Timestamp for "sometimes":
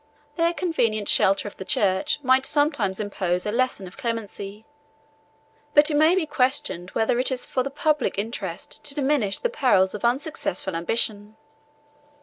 2.47-2.99